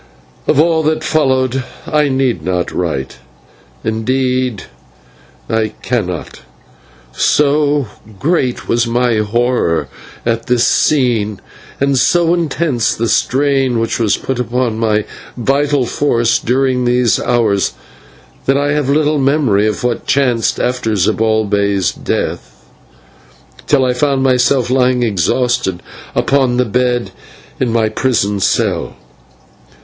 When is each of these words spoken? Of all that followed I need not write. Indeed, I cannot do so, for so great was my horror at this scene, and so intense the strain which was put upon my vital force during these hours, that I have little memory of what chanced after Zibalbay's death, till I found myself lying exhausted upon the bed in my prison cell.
Of 0.47 0.59
all 0.59 0.81
that 0.81 1.03
followed 1.03 1.63
I 1.85 2.09
need 2.09 2.41
not 2.41 2.71
write. 2.71 3.17
Indeed, 3.83 4.63
I 5.47 5.73
cannot 5.83 6.31
do 6.31 6.39
so, 7.11 7.83
for 7.83 7.85
so 7.85 7.87
great 8.19 8.67
was 8.67 8.87
my 8.87 9.17
horror 9.17 9.89
at 10.25 10.47
this 10.47 10.65
scene, 10.65 11.39
and 11.79 11.99
so 11.99 12.33
intense 12.33 12.95
the 12.95 13.07
strain 13.07 13.79
which 13.79 13.99
was 13.99 14.17
put 14.17 14.39
upon 14.39 14.79
my 14.79 15.05
vital 15.37 15.85
force 15.85 16.39
during 16.39 16.85
these 16.85 17.19
hours, 17.19 17.73
that 18.47 18.57
I 18.57 18.71
have 18.71 18.89
little 18.89 19.19
memory 19.19 19.67
of 19.67 19.83
what 19.83 20.07
chanced 20.07 20.59
after 20.59 20.95
Zibalbay's 20.95 21.91
death, 21.91 22.65
till 23.67 23.85
I 23.85 23.93
found 23.93 24.23
myself 24.23 24.71
lying 24.71 25.03
exhausted 25.03 25.83
upon 26.15 26.57
the 26.57 26.65
bed 26.65 27.11
in 27.59 27.71
my 27.71 27.87
prison 27.87 28.39
cell. 28.39 28.95